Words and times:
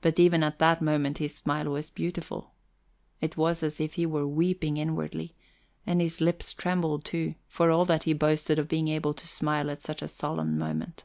But 0.00 0.18
even 0.18 0.42
at 0.42 0.58
that 0.58 0.80
moment 0.80 1.18
his 1.18 1.34
smile 1.34 1.68
was 1.68 1.90
beautiful. 1.90 2.54
It 3.20 3.36
was 3.36 3.62
as 3.62 3.78
if 3.78 3.92
he 3.92 4.06
were 4.06 4.26
weeping 4.26 4.78
inwardly, 4.78 5.34
and 5.86 6.00
his 6.00 6.22
lips 6.22 6.54
trembled, 6.54 7.04
too, 7.04 7.34
for 7.46 7.70
all 7.70 7.84
that 7.84 8.04
he 8.04 8.14
boasted 8.14 8.58
of 8.58 8.68
being 8.68 8.88
able 8.88 9.12
to 9.12 9.28
smile 9.28 9.70
at 9.70 9.82
such 9.82 10.00
a 10.00 10.08
solemn 10.08 10.56
moment. 10.56 11.04